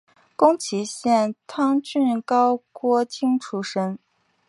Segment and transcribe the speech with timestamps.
[0.35, 3.99] 宫崎县儿汤郡高锅町出身。